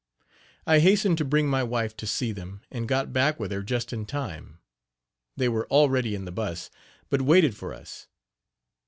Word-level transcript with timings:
I 0.65 0.79
hastened 0.79 1.19
to 1.19 1.23
bring 1.25 1.47
my 1.47 1.61
wife 1.61 1.95
to 1.97 2.07
see 2.07 2.31
them 2.31 2.61
and 2.71 2.87
got 2.87 3.13
back 3.13 3.39
with 3.39 3.51
her 3.51 3.61
just 3.61 3.93
in 3.93 4.07
time. 4.07 4.57
They 5.37 5.47
were 5.47 5.67
already 5.67 6.15
in 6.15 6.25
the 6.25 6.31
bus, 6.31 6.71
but 7.11 7.21
waited 7.21 7.55
for 7.55 7.71
us. 7.71 8.07